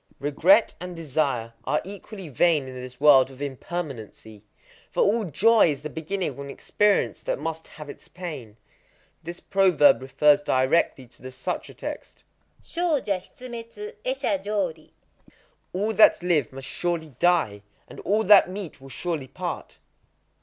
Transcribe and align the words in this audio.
Regret 0.17 0.73
and 0.81 0.95
desire 0.95 1.53
are 1.63 1.79
equally 1.83 2.27
vain 2.27 2.67
in 2.67 2.73
this 2.73 2.99
world 2.99 3.29
of 3.29 3.39
impermanency; 3.39 4.43
for 4.89 5.03
all 5.03 5.25
joy 5.25 5.69
is 5.69 5.83
the 5.83 5.91
beginning 5.91 6.29
of 6.31 6.39
an 6.39 6.49
experience 6.49 7.19
that 7.21 7.37
must 7.37 7.67
have 7.67 7.87
its 7.87 8.07
pain. 8.07 8.57
This 9.21 9.39
proverb 9.39 10.01
refers 10.01 10.41
directly 10.41 11.05
to 11.05 11.21
the 11.21 11.31
sutra 11.31 11.75
text,—Shōja 11.75 13.19
hitsumetsu 13.19 13.93
é 14.03 14.19
sha 14.19 14.39
jori,—" 14.39 14.89
All 15.71 15.93
that 15.93 16.23
live 16.23 16.51
must 16.51 16.67
surely 16.67 17.13
die; 17.19 17.61
and 17.87 17.99
all 17.99 18.23
that 18.23 18.49
meet 18.49 18.81
will 18.81 18.89
surely 18.89 19.27
part." 19.27 19.77